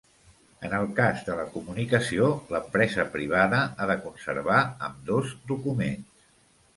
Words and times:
En 0.67 0.71
el 0.75 0.85
cas 0.99 1.19
de 1.25 1.33
la 1.39 1.43
comunicació, 1.57 2.29
l'empresa 2.55 3.05
privada 3.17 3.59
ha 3.69 3.87
de 3.91 3.99
conservar 4.07 4.57
ambdós 4.89 5.37
documents. 5.53 6.27